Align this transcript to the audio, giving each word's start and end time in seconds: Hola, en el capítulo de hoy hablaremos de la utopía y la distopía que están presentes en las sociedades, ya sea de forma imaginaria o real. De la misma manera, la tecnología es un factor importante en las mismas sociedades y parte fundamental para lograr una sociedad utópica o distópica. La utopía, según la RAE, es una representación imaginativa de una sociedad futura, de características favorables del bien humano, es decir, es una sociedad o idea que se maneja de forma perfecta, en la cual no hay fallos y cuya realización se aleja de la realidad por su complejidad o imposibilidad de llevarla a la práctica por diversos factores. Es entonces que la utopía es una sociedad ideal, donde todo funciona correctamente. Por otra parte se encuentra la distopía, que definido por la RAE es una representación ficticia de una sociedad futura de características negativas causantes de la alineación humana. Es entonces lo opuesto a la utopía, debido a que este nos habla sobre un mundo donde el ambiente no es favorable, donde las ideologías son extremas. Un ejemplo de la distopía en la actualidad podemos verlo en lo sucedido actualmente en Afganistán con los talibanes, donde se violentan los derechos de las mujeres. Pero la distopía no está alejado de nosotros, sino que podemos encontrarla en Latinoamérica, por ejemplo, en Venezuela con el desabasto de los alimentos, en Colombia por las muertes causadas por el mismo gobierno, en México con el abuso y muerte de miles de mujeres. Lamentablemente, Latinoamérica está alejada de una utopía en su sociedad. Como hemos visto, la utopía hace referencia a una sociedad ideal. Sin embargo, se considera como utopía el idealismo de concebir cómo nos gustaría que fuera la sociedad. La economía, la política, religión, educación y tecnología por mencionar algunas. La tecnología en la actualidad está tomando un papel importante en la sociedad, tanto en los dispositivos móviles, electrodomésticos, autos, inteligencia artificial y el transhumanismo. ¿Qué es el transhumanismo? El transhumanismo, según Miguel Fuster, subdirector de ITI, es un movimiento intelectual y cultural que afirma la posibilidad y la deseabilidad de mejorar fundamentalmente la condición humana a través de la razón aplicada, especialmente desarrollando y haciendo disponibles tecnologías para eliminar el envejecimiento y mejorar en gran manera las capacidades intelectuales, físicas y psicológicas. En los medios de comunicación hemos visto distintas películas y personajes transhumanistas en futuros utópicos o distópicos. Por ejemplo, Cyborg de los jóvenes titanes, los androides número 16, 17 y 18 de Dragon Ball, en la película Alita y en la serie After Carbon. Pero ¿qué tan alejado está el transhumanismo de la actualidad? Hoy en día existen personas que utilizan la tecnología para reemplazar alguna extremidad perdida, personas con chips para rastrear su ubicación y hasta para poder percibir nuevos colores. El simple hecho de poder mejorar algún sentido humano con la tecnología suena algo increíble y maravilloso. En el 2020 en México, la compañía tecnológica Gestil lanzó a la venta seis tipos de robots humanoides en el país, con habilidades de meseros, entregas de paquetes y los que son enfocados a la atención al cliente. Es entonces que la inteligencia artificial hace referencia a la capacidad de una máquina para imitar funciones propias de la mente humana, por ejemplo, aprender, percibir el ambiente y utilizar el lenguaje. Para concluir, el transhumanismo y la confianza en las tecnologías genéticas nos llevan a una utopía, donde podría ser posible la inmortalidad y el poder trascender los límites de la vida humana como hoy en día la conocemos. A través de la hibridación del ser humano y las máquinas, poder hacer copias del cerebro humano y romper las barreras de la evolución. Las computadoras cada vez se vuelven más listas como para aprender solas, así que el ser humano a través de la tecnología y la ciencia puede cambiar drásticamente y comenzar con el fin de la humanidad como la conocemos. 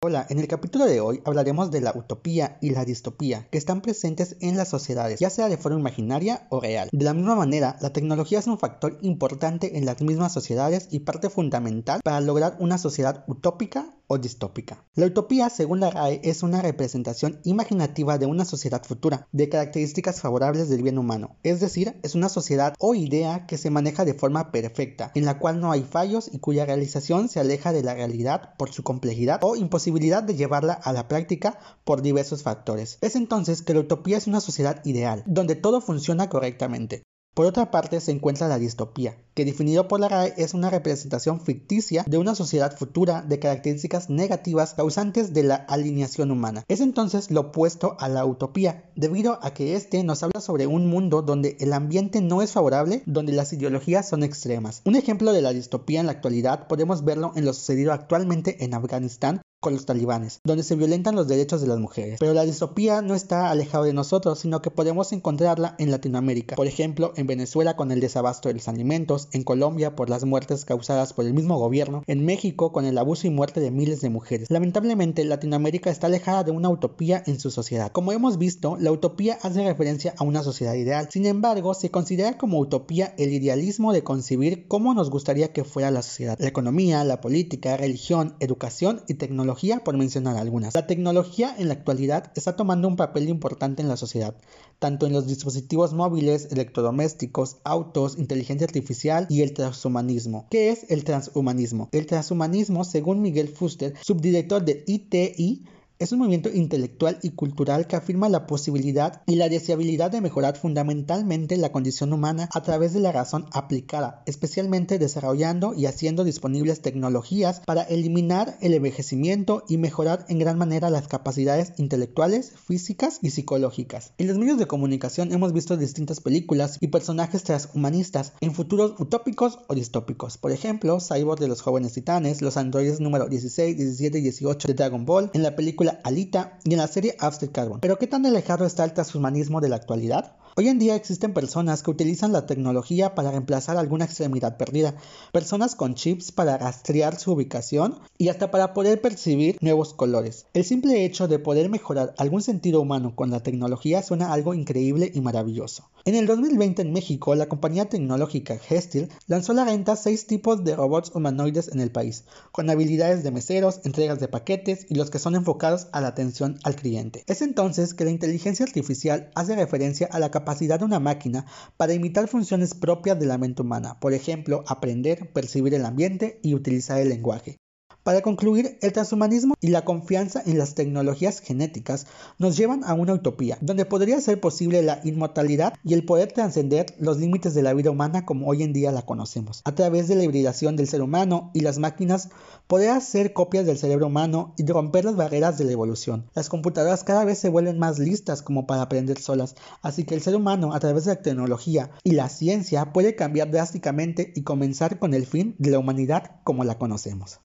Hola, 0.00 0.24
en 0.30 0.38
el 0.38 0.46
capítulo 0.46 0.86
de 0.86 1.00
hoy 1.00 1.20
hablaremos 1.24 1.72
de 1.72 1.80
la 1.80 1.92
utopía 1.92 2.56
y 2.60 2.70
la 2.70 2.84
distopía 2.84 3.48
que 3.50 3.58
están 3.58 3.80
presentes 3.80 4.36
en 4.40 4.56
las 4.56 4.68
sociedades, 4.68 5.18
ya 5.18 5.28
sea 5.28 5.48
de 5.48 5.56
forma 5.56 5.80
imaginaria 5.80 6.46
o 6.50 6.60
real. 6.60 6.88
De 6.92 7.04
la 7.04 7.14
misma 7.14 7.34
manera, 7.34 7.76
la 7.80 7.92
tecnología 7.92 8.38
es 8.38 8.46
un 8.46 8.60
factor 8.60 9.00
importante 9.02 9.76
en 9.76 9.86
las 9.86 10.00
mismas 10.00 10.32
sociedades 10.32 10.86
y 10.92 11.00
parte 11.00 11.30
fundamental 11.30 12.00
para 12.04 12.20
lograr 12.20 12.56
una 12.60 12.78
sociedad 12.78 13.24
utópica 13.26 13.97
o 14.08 14.18
distópica. 14.18 14.84
La 14.94 15.06
utopía, 15.06 15.48
según 15.50 15.80
la 15.80 15.90
RAE, 15.90 16.20
es 16.24 16.42
una 16.42 16.60
representación 16.60 17.40
imaginativa 17.44 18.18
de 18.18 18.26
una 18.26 18.44
sociedad 18.44 18.82
futura, 18.82 19.28
de 19.30 19.48
características 19.48 20.20
favorables 20.20 20.68
del 20.68 20.82
bien 20.82 20.98
humano, 20.98 21.36
es 21.44 21.60
decir, 21.60 22.00
es 22.02 22.14
una 22.14 22.28
sociedad 22.28 22.74
o 22.80 22.94
idea 22.94 23.46
que 23.46 23.58
se 23.58 23.70
maneja 23.70 24.04
de 24.04 24.14
forma 24.14 24.50
perfecta, 24.50 25.12
en 25.14 25.24
la 25.24 25.38
cual 25.38 25.60
no 25.60 25.70
hay 25.70 25.82
fallos 25.82 26.30
y 26.32 26.38
cuya 26.38 26.66
realización 26.66 27.28
se 27.28 27.38
aleja 27.38 27.72
de 27.72 27.82
la 27.82 27.94
realidad 27.94 28.54
por 28.58 28.72
su 28.72 28.82
complejidad 28.82 29.40
o 29.42 29.56
imposibilidad 29.56 30.22
de 30.22 30.34
llevarla 30.34 30.72
a 30.72 30.92
la 30.92 31.06
práctica 31.06 31.58
por 31.84 32.02
diversos 32.02 32.42
factores. 32.42 32.98
Es 33.00 33.14
entonces 33.14 33.62
que 33.62 33.74
la 33.74 33.80
utopía 33.80 34.16
es 34.16 34.26
una 34.26 34.40
sociedad 34.40 34.84
ideal, 34.84 35.22
donde 35.26 35.54
todo 35.54 35.80
funciona 35.80 36.28
correctamente. 36.28 37.02
Por 37.38 37.46
otra 37.46 37.70
parte 37.70 38.00
se 38.00 38.10
encuentra 38.10 38.48
la 38.48 38.58
distopía, 38.58 39.16
que 39.34 39.44
definido 39.44 39.86
por 39.86 40.00
la 40.00 40.08
RAE 40.08 40.34
es 40.38 40.54
una 40.54 40.70
representación 40.70 41.40
ficticia 41.40 42.02
de 42.04 42.18
una 42.18 42.34
sociedad 42.34 42.76
futura 42.76 43.22
de 43.22 43.38
características 43.38 44.10
negativas 44.10 44.74
causantes 44.74 45.32
de 45.32 45.44
la 45.44 45.54
alineación 45.54 46.32
humana. 46.32 46.64
Es 46.66 46.80
entonces 46.80 47.30
lo 47.30 47.42
opuesto 47.42 47.96
a 48.00 48.08
la 48.08 48.24
utopía, 48.24 48.90
debido 48.96 49.38
a 49.40 49.54
que 49.54 49.76
este 49.76 50.02
nos 50.02 50.24
habla 50.24 50.40
sobre 50.40 50.66
un 50.66 50.88
mundo 50.88 51.22
donde 51.22 51.56
el 51.60 51.74
ambiente 51.74 52.20
no 52.20 52.42
es 52.42 52.50
favorable, 52.50 53.04
donde 53.06 53.32
las 53.32 53.52
ideologías 53.52 54.08
son 54.08 54.24
extremas. 54.24 54.82
Un 54.84 54.96
ejemplo 54.96 55.32
de 55.32 55.42
la 55.42 55.52
distopía 55.52 56.00
en 56.00 56.06
la 56.06 56.12
actualidad 56.12 56.66
podemos 56.66 57.04
verlo 57.04 57.30
en 57.36 57.44
lo 57.44 57.52
sucedido 57.52 57.92
actualmente 57.92 58.64
en 58.64 58.74
Afganistán 58.74 59.42
con 59.60 59.72
los 59.72 59.86
talibanes, 59.86 60.40
donde 60.44 60.62
se 60.62 60.76
violentan 60.76 61.16
los 61.16 61.26
derechos 61.26 61.60
de 61.60 61.66
las 61.66 61.78
mujeres. 61.78 62.18
Pero 62.20 62.32
la 62.32 62.44
distopía 62.44 63.02
no 63.02 63.14
está 63.14 63.50
alejado 63.50 63.84
de 63.84 63.92
nosotros, 63.92 64.38
sino 64.38 64.62
que 64.62 64.70
podemos 64.70 65.12
encontrarla 65.12 65.74
en 65.78 65.90
Latinoamérica, 65.90 66.54
por 66.54 66.68
ejemplo, 66.68 67.12
en 67.16 67.26
Venezuela 67.26 67.74
con 67.74 67.90
el 67.90 68.00
desabasto 68.00 68.48
de 68.48 68.54
los 68.54 68.68
alimentos, 68.68 69.28
en 69.32 69.42
Colombia 69.42 69.96
por 69.96 70.10
las 70.10 70.24
muertes 70.24 70.64
causadas 70.64 71.12
por 71.12 71.24
el 71.24 71.34
mismo 71.34 71.58
gobierno, 71.58 72.04
en 72.06 72.24
México 72.24 72.70
con 72.70 72.84
el 72.84 72.98
abuso 72.98 73.26
y 73.26 73.30
muerte 73.30 73.60
de 73.60 73.72
miles 73.72 74.00
de 74.00 74.10
mujeres. 74.10 74.48
Lamentablemente, 74.50 75.24
Latinoamérica 75.24 75.90
está 75.90 76.06
alejada 76.06 76.44
de 76.44 76.52
una 76.52 76.68
utopía 76.68 77.24
en 77.26 77.40
su 77.40 77.50
sociedad. 77.50 77.90
Como 77.90 78.12
hemos 78.12 78.38
visto, 78.38 78.76
la 78.78 78.92
utopía 78.92 79.38
hace 79.42 79.64
referencia 79.64 80.14
a 80.18 80.24
una 80.24 80.44
sociedad 80.44 80.74
ideal. 80.74 81.08
Sin 81.10 81.26
embargo, 81.26 81.74
se 81.74 81.90
considera 81.90 82.38
como 82.38 82.60
utopía 82.60 83.14
el 83.18 83.32
idealismo 83.32 83.92
de 83.92 84.04
concebir 84.04 84.68
cómo 84.68 84.94
nos 84.94 85.10
gustaría 85.10 85.52
que 85.52 85.64
fuera 85.64 85.90
la 85.90 86.02
sociedad. 86.02 86.36
La 86.38 86.48
economía, 86.48 87.02
la 87.02 87.20
política, 87.20 87.76
religión, 87.76 88.36
educación 88.38 89.02
y 89.08 89.14
tecnología 89.14 89.47
por 89.84 89.96
mencionar 89.96 90.36
algunas. 90.36 90.74
La 90.74 90.86
tecnología 90.86 91.54
en 91.58 91.68
la 91.68 91.74
actualidad 91.74 92.32
está 92.34 92.54
tomando 92.54 92.86
un 92.86 92.96
papel 92.96 93.28
importante 93.28 93.82
en 93.82 93.88
la 93.88 93.96
sociedad, 93.96 94.34
tanto 94.78 95.06
en 95.06 95.12
los 95.12 95.26
dispositivos 95.26 95.94
móviles, 95.94 96.48
electrodomésticos, 96.50 97.56
autos, 97.64 98.18
inteligencia 98.18 98.66
artificial 98.66 99.26
y 99.30 99.42
el 99.42 99.54
transhumanismo. 99.54 100.46
¿Qué 100.50 100.70
es 100.70 100.90
el 100.90 101.04
transhumanismo? 101.04 101.88
El 101.92 102.06
transhumanismo, 102.06 102.84
según 102.84 103.22
Miguel 103.22 103.48
Fuster, 103.48 103.94
subdirector 104.02 104.64
de 104.64 104.84
ITI, 104.86 105.64
es 105.98 106.12
un 106.12 106.20
movimiento 106.20 106.48
intelectual 106.48 107.18
y 107.22 107.30
cultural 107.30 107.88
que 107.88 107.96
afirma 107.96 108.28
la 108.28 108.46
posibilidad 108.46 109.22
y 109.26 109.34
la 109.34 109.48
deseabilidad 109.48 110.12
de 110.12 110.20
mejorar 110.20 110.56
fundamentalmente 110.56 111.56
la 111.56 111.72
condición 111.72 112.12
humana 112.12 112.48
a 112.54 112.62
través 112.62 112.92
de 112.92 113.00
la 113.00 113.10
razón 113.10 113.46
aplicada, 113.52 114.22
especialmente 114.26 114.98
desarrollando 114.98 115.74
y 115.74 115.86
haciendo 115.86 116.22
disponibles 116.22 116.82
tecnologías 116.82 117.60
para 117.66 117.82
eliminar 117.82 118.56
el 118.60 118.74
envejecimiento 118.74 119.64
y 119.68 119.76
mejorar 119.76 120.24
en 120.28 120.38
gran 120.38 120.56
manera 120.56 120.88
las 120.88 121.08
capacidades 121.08 121.72
intelectuales, 121.78 122.52
físicas 122.52 123.18
y 123.20 123.30
psicológicas. 123.30 124.12
En 124.18 124.28
los 124.28 124.38
medios 124.38 124.58
de 124.58 124.66
comunicación 124.66 125.32
hemos 125.32 125.52
visto 125.52 125.76
distintas 125.76 126.20
películas 126.20 126.78
y 126.80 126.88
personajes 126.88 127.42
transhumanistas 127.42 128.34
en 128.40 128.54
futuros 128.54 128.94
utópicos 129.00 129.58
o 129.66 129.74
distópicos. 129.74 130.38
Por 130.38 130.52
ejemplo, 130.52 130.98
Cyborg 131.00 131.40
de 131.40 131.48
los 131.48 131.60
jóvenes 131.60 131.94
titanes, 131.94 132.40
los 132.40 132.56
androides 132.56 133.00
número 133.00 133.28
16, 133.28 133.76
17 133.76 134.18
y 134.18 134.22
18 134.22 134.68
de 134.68 134.74
Dragon 134.74 135.04
Ball, 135.04 135.30
en 135.34 135.42
la 135.42 135.56
película 135.56 135.87
Alita 136.04 136.58
y 136.64 136.72
en 136.72 136.78
la 136.78 136.88
serie 136.88 137.16
After 137.18 137.50
Carbon. 137.50 137.80
Pero 137.80 137.98
¿qué 137.98 138.06
tan 138.06 138.26
alejado 138.26 138.66
está 138.66 138.84
el 138.84 138.92
transhumanismo 138.92 139.60
de 139.60 139.68
la 139.68 139.76
actualidad? 139.76 140.36
Hoy 140.58 140.66
en 140.66 140.80
día 140.80 140.96
existen 140.96 141.34
personas 141.34 141.84
que 141.84 141.92
utilizan 141.92 142.32
la 142.32 142.46
tecnología 142.46 143.14
para 143.14 143.30
reemplazar 143.30 143.76
alguna 143.76 144.06
extremidad 144.06 144.56
perdida, 144.56 144.96
personas 145.30 145.76
con 145.76 145.94
chips 145.94 146.32
para 146.32 146.58
rastrear 146.58 147.16
su 147.16 147.30
ubicación 147.30 148.00
y 148.18 148.28
hasta 148.28 148.50
para 148.50 148.74
poder 148.74 149.00
percibir 149.00 149.56
nuevos 149.60 149.94
colores. 149.94 150.46
El 150.54 150.64
simple 150.64 151.04
hecho 151.04 151.28
de 151.28 151.38
poder 151.38 151.68
mejorar 151.68 152.12
algún 152.18 152.42
sentido 152.42 152.80
humano 152.80 153.14
con 153.14 153.30
la 153.30 153.40
tecnología 153.44 154.02
suena 154.02 154.32
algo 154.32 154.52
increíble 154.52 155.12
y 155.14 155.20
maravilloso. 155.20 155.84
En 156.04 156.14
el 156.14 156.26
2020 156.26 156.82
en 156.82 156.92
México, 156.92 157.34
la 157.34 157.48
compañía 157.48 157.88
tecnológica 157.88 158.58
Gestil 158.58 159.10
lanzó 159.26 159.52
a 159.52 159.56
la 159.56 159.64
venta 159.64 159.94
seis 159.94 160.26
tipos 160.26 160.64
de 160.64 160.74
robots 160.74 161.12
humanoides 161.14 161.68
en 161.68 161.80
el 161.80 161.92
país, 161.92 162.24
con 162.50 162.70
habilidades 162.70 163.22
de 163.22 163.30
meseros, 163.30 163.80
entregas 163.84 164.18
de 164.18 164.26
paquetes 164.26 164.86
y 164.88 164.94
los 164.94 165.10
que 165.10 165.18
son 165.18 165.36
enfocados 165.36 165.77
a 165.92 166.00
la 166.00 166.08
atención 166.08 166.58
al 166.64 166.74
cliente. 166.74 167.22
Es 167.26 167.42
entonces 167.42 167.94
que 167.94 168.04
la 168.04 168.10
inteligencia 168.10 168.66
artificial 168.66 169.30
hace 169.34 169.54
referencia 169.54 170.08
a 170.10 170.18
la 170.18 170.30
capacidad 170.30 170.78
de 170.78 170.84
una 170.84 170.98
máquina 170.98 171.46
para 171.76 171.94
imitar 171.94 172.26
funciones 172.26 172.74
propias 172.74 173.18
de 173.20 173.26
la 173.26 173.38
mente 173.38 173.62
humana, 173.62 174.00
por 174.00 174.12
ejemplo, 174.12 174.64
aprender, 174.66 175.32
percibir 175.32 175.74
el 175.74 175.86
ambiente 175.86 176.40
y 176.42 176.54
utilizar 176.54 176.98
el 177.00 177.10
lenguaje. 177.10 177.58
Para 178.08 178.22
concluir, 178.22 178.78
el 178.80 178.94
transhumanismo 178.94 179.54
y 179.60 179.68
la 179.68 179.84
confianza 179.84 180.42
en 180.46 180.56
las 180.56 180.74
tecnologías 180.74 181.40
genéticas 181.40 182.06
nos 182.38 182.56
llevan 182.56 182.82
a 182.84 182.94
una 182.94 183.12
utopía, 183.12 183.58
donde 183.60 183.84
podría 183.84 184.18
ser 184.22 184.40
posible 184.40 184.80
la 184.80 185.02
inmortalidad 185.04 185.74
y 185.84 185.92
el 185.92 186.06
poder 186.06 186.32
trascender 186.32 186.86
los 186.98 187.18
límites 187.18 187.52
de 187.52 187.60
la 187.60 187.74
vida 187.74 187.90
humana 187.90 188.24
como 188.24 188.46
hoy 188.48 188.62
en 188.62 188.72
día 188.72 188.92
la 188.92 189.02
conocemos. 189.02 189.60
A 189.66 189.74
través 189.74 190.08
de 190.08 190.14
la 190.14 190.24
hibridación 190.24 190.74
del 190.74 190.88
ser 190.88 191.02
humano 191.02 191.50
y 191.52 191.60
las 191.60 191.78
máquinas, 191.78 192.30
poder 192.66 192.92
hacer 192.92 193.34
copias 193.34 193.66
del 193.66 193.76
cerebro 193.76 194.06
humano 194.06 194.54
y 194.56 194.64
romper 194.64 195.04
las 195.04 195.16
barreras 195.16 195.58
de 195.58 195.66
la 195.66 195.72
evolución. 195.72 196.30
Las 196.32 196.48
computadoras 196.48 197.04
cada 197.04 197.26
vez 197.26 197.36
se 197.36 197.50
vuelven 197.50 197.78
más 197.78 197.98
listas 197.98 198.40
como 198.40 198.66
para 198.66 198.80
aprender 198.80 199.18
solas, 199.18 199.54
así 199.82 200.04
que 200.04 200.14
el 200.14 200.22
ser 200.22 200.34
humano 200.34 200.72
a 200.72 200.80
través 200.80 201.04
de 201.04 201.14
la 201.14 201.20
tecnología 201.20 201.90
y 202.04 202.12
la 202.12 202.30
ciencia 202.30 202.90
puede 202.94 203.16
cambiar 203.16 203.50
drásticamente 203.50 204.32
y 204.34 204.44
comenzar 204.44 204.98
con 204.98 205.12
el 205.12 205.26
fin 205.26 205.56
de 205.58 205.72
la 205.72 205.78
humanidad 205.78 206.40
como 206.42 206.64
la 206.64 206.78
conocemos. 206.78 207.40